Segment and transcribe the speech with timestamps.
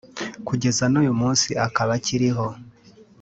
[0.47, 2.47] kugeza n’uyu munsi akaba akiriho